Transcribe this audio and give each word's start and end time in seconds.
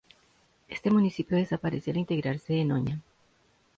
Este 0.67 0.89
municipio 0.89 1.37
desaparece 1.37 1.91
al 1.91 1.97
integrarse 1.97 2.57
en 2.59 2.71
Oña. 2.71 3.01